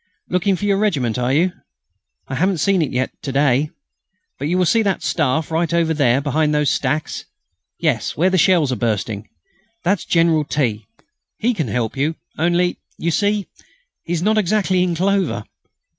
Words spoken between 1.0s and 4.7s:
are you? I haven't seen it yet to day. But you